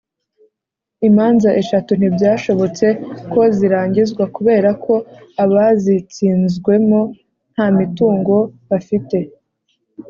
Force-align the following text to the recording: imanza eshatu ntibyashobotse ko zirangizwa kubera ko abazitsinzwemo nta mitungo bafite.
imanza 1.07 1.49
eshatu 1.61 1.91
ntibyashobotse 1.95 2.85
ko 3.31 3.41
zirangizwa 3.57 4.23
kubera 4.35 4.69
ko 4.83 4.93
abazitsinzwemo 5.43 7.01
nta 7.53 7.67
mitungo 7.77 8.35
bafite. 8.69 9.17